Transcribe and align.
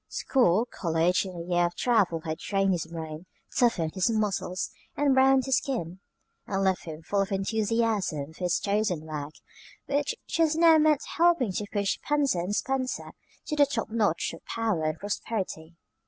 School, 0.09 0.65
college, 0.73 1.25
and 1.25 1.39
a 1.39 1.45
year 1.47 1.67
of 1.67 1.75
travel 1.75 2.21
had 2.21 2.39
trained 2.39 2.71
his 2.71 2.87
brain, 2.87 3.27
toughened 3.55 3.93
his 3.93 4.09
muscles, 4.09 4.71
and 4.97 5.13
browned 5.13 5.45
his 5.45 5.57
skin, 5.57 5.99
and 6.47 6.63
left 6.63 6.85
him 6.85 7.03
full 7.03 7.21
of 7.21 7.31
enthusiasm 7.31 8.33
for 8.33 8.43
his 8.45 8.57
chosen 8.59 9.01
work, 9.05 9.33
which 9.85 10.15
just 10.27 10.57
now 10.57 10.79
meant 10.79 11.03
helping 11.17 11.51
to 11.51 11.67
push 11.71 11.99
Spencer 12.03 12.43
& 12.47 12.49
Spencer 12.49 13.11
to 13.45 13.55
the 13.55 13.67
top 13.67 13.91
notch 13.91 14.33
of 14.33 14.43
power 14.45 14.85
and 14.85 14.97
prosperity. 14.97 15.75